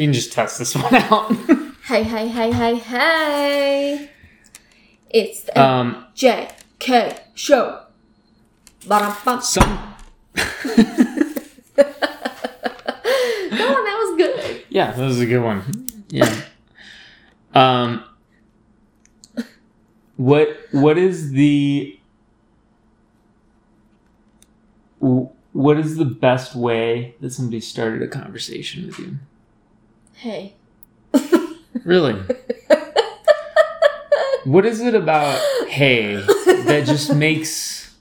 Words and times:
You 0.00 0.06
can 0.06 0.14
just 0.14 0.32
test 0.32 0.58
this 0.58 0.74
one 0.76 0.94
out. 0.94 1.30
Hey, 1.84 2.02
hey, 2.04 2.26
hey, 2.26 2.50
hey, 2.50 2.76
hey. 2.76 4.10
It's 5.10 5.42
the 5.42 5.60
um, 5.60 6.06
JK 6.16 7.18
show. 7.34 7.82
Ba-dum-bum. 8.88 9.42
some. 9.42 9.66
Come 9.66 10.46
on, 13.68 13.84
that 13.84 13.98
was 13.98 14.16
good. 14.16 14.64
Yeah, 14.70 14.92
that 14.92 15.04
was 15.04 15.20
a 15.20 15.26
good 15.26 15.42
one. 15.42 15.86
Yeah. 16.08 16.34
Um. 17.52 18.02
What 20.16 20.60
What 20.70 20.96
is 20.96 21.32
the 21.32 22.00
what 24.98 25.78
is 25.78 25.96
the 25.98 26.06
best 26.06 26.54
way 26.54 27.16
that 27.20 27.32
somebody 27.34 27.60
started 27.60 28.00
a 28.00 28.08
conversation 28.08 28.86
with 28.86 28.98
you? 28.98 29.18
Hey. 30.20 30.52
Really? 31.82 32.20
what 34.44 34.66
is 34.66 34.82
it 34.82 34.94
about 34.94 35.40
hey 35.68 36.16
that 36.16 36.82
just 36.84 37.14
makes 37.16 37.96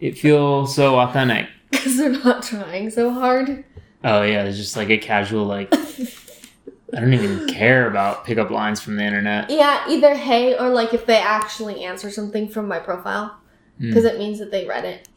it 0.00 0.18
feel 0.18 0.66
so 0.66 0.98
authentic? 0.98 1.48
Because 1.70 1.96
they're 1.96 2.10
not 2.10 2.42
trying 2.42 2.90
so 2.90 3.10
hard. 3.10 3.64
Oh 4.04 4.20
yeah, 4.20 4.44
it's 4.44 4.58
just 4.58 4.76
like 4.76 4.90
a 4.90 4.98
casual 4.98 5.46
like 5.46 5.72
I 5.72 7.00
don't 7.00 7.14
even 7.14 7.48
care 7.48 7.88
about 7.88 8.26
pickup 8.26 8.50
lines 8.50 8.82
from 8.82 8.96
the 8.96 9.04
internet. 9.04 9.48
Yeah, 9.48 9.82
either 9.88 10.14
hey 10.14 10.58
or 10.58 10.68
like 10.68 10.92
if 10.92 11.06
they 11.06 11.16
actually 11.18 11.82
answer 11.84 12.10
something 12.10 12.48
from 12.48 12.68
my 12.68 12.80
profile. 12.80 13.38
Hmm. 13.78 13.88
Because 13.88 14.04
it 14.04 14.18
means 14.18 14.40
that 14.40 14.50
they 14.50 14.66
read 14.66 14.84
it. 14.84 15.08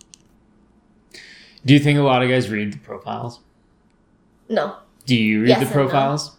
Do 1.66 1.74
you 1.74 1.82
think 1.82 2.00
a 2.00 2.04
lot 2.04 2.24
of 2.24 2.30
guys 2.30 2.50
read 2.50 2.72
the 2.72 2.78
profiles? 2.78 3.42
No. 4.48 4.78
Do 5.06 5.16
you 5.16 5.42
read 5.42 5.50
Yes 5.50 5.60
the 5.60 5.66
and 5.66 5.76
no. 5.76 5.82
profiles? 5.82 6.36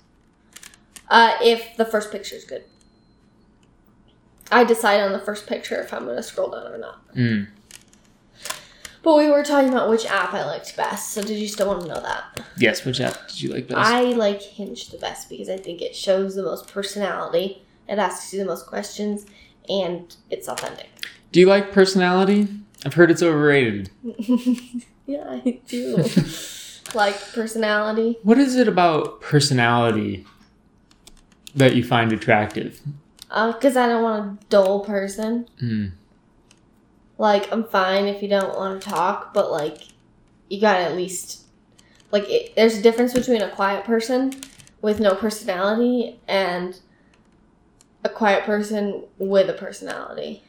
Uh, 1.08 1.36
if 1.42 1.76
the 1.76 1.84
first 1.84 2.10
picture 2.10 2.34
is 2.36 2.44
good. 2.44 2.64
I 4.50 4.64
decide 4.64 5.00
on 5.00 5.12
the 5.12 5.18
first 5.18 5.46
picture 5.46 5.80
if 5.80 5.92
I'm 5.92 6.04
going 6.04 6.16
to 6.16 6.22
scroll 6.22 6.50
down 6.50 6.66
or 6.66 6.78
not. 6.78 7.14
Mm. 7.14 7.48
But 9.02 9.16
we 9.18 9.28
were 9.28 9.44
talking 9.44 9.68
about 9.68 9.90
which 9.90 10.06
app 10.06 10.32
I 10.32 10.46
liked 10.46 10.74
best, 10.76 11.10
so 11.12 11.22
did 11.22 11.36
you 11.36 11.46
still 11.46 11.68
want 11.68 11.82
to 11.82 11.88
know 11.88 12.00
that? 12.00 12.40
Yes, 12.56 12.86
which 12.86 13.00
app 13.00 13.28
did 13.28 13.42
you 13.42 13.52
like 13.52 13.68
best? 13.68 13.78
I 13.78 14.00
like 14.12 14.40
Hinge 14.40 14.88
the 14.88 14.96
best 14.96 15.28
because 15.28 15.50
I 15.50 15.58
think 15.58 15.82
it 15.82 15.94
shows 15.94 16.34
the 16.34 16.42
most 16.42 16.68
personality, 16.68 17.62
it 17.86 17.98
asks 17.98 18.32
you 18.32 18.38
the 18.38 18.46
most 18.46 18.66
questions, 18.66 19.26
and 19.68 20.14
it's 20.30 20.48
authentic. 20.48 20.88
Do 21.32 21.40
you 21.40 21.46
like 21.46 21.70
personality? 21.72 22.48
I've 22.86 22.94
heard 22.94 23.10
it's 23.10 23.22
overrated. 23.22 23.90
yeah, 25.06 25.24
I 25.28 25.60
do. 25.68 26.02
like 26.92 27.32
personality. 27.32 28.18
What 28.22 28.38
is 28.38 28.56
it 28.56 28.68
about 28.68 29.20
personality 29.20 30.26
that 31.54 31.74
you 31.74 31.84
find 31.84 32.12
attractive? 32.12 32.80
Because 33.28 33.76
Uh, 33.76 33.80
I 33.82 33.86
don't 33.88 34.02
want 34.02 34.40
a 34.40 34.44
dull 34.46 34.80
person. 34.80 35.48
Mm. 35.62 35.92
Like, 37.16 37.50
I'm 37.52 37.64
fine 37.64 38.06
if 38.06 38.22
you 38.22 38.28
don't 38.28 38.56
want 38.56 38.82
to 38.82 38.88
talk, 38.88 39.32
but 39.32 39.50
like, 39.50 39.78
you 40.48 40.60
gotta 40.60 40.84
at 40.84 40.96
least. 40.96 41.42
Like, 42.10 42.28
it, 42.28 42.54
there's 42.54 42.76
a 42.76 42.82
difference 42.82 43.12
between 43.12 43.42
a 43.42 43.48
quiet 43.48 43.84
person 43.84 44.32
with 44.82 45.00
no 45.00 45.14
personality 45.14 46.20
and 46.28 46.78
a 48.04 48.08
quiet 48.08 48.44
person 48.44 49.04
with 49.18 49.48
a 49.48 49.54
personality. 49.54 50.42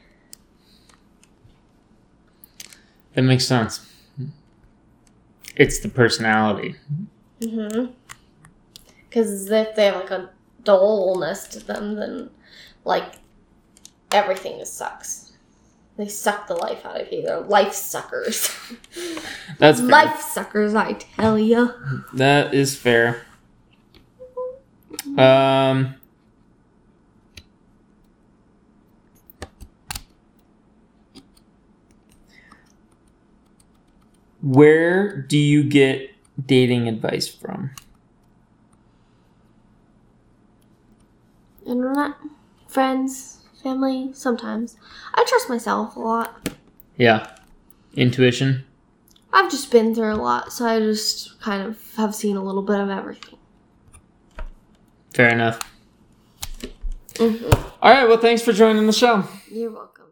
That 3.14 3.22
makes 3.22 3.46
sense. 3.48 3.80
It's 5.56 5.80
the 5.80 5.90
personality. 5.90 6.76
Mm-hmm. 7.42 7.92
Because 9.10 9.50
if 9.50 9.76
they 9.76 9.86
have 9.86 9.96
like 9.96 10.12
a 10.12 10.30
dullness 10.64 11.48
to 11.48 11.60
them, 11.60 11.96
then 11.96 12.30
like 12.84 13.14
everything 14.12 14.60
just 14.60 14.78
sucks. 14.78 15.32
They 15.98 16.08
suck 16.10 16.48
the 16.48 16.56
life 16.56 16.86
out 16.86 17.00
of 17.00 17.12
you. 17.12 17.22
They're 17.22 17.40
life 17.40 17.74
suckers. 17.74 18.54
That's 19.60 19.80
fair. 19.80 19.90
life 19.90 20.20
suckers, 20.20 20.76
I 20.76 20.94
tell 20.94 21.40
you. 21.40 21.72
That 22.14 22.54
is 22.54 22.76
fair. 22.76 23.26
Um. 25.18 25.96
Where 34.46 35.24
do 35.24 35.40
you 35.40 35.64
get 35.64 36.12
dating 36.46 36.88
advice 36.88 37.28
from? 37.28 37.72
Internet, 41.66 42.12
friends, 42.68 43.40
family, 43.64 44.12
sometimes. 44.14 44.78
I 45.16 45.26
trust 45.28 45.50
myself 45.50 45.96
a 45.96 46.00
lot. 46.00 46.48
Yeah. 46.96 47.36
Intuition. 47.96 48.64
I've 49.34 49.50
just 49.50 49.72
been 49.72 49.96
through 49.96 50.14
a 50.14 50.22
lot, 50.22 50.54
so 50.54 50.68
I 50.68 50.80
just 50.80 51.42
kind 51.42 51.64
of 51.64 51.96
have 51.96 52.14
seen 52.14 52.38
a 52.38 52.44
little 52.44 52.62
bit 52.62 52.80
of 52.80 52.92
everything. 52.92 53.40
Fair 55.16 55.30
enough. 55.30 55.60
Mm-hmm. 57.16 57.52
All 57.82 57.92
right. 57.92 58.08
Well, 58.08 58.20
thanks 58.20 58.44
for 58.44 58.54
joining 58.54 58.86
the 58.86 58.94
show. 58.94 59.24
You're 59.50 59.72
welcome. 59.72 60.06